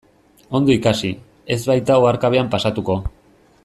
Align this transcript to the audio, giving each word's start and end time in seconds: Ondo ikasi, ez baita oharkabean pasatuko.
Ondo 0.59 0.71
ikasi, 0.75 1.11
ez 1.57 1.59
baita 1.69 1.99
oharkabean 2.07 2.51
pasatuko. 2.57 3.01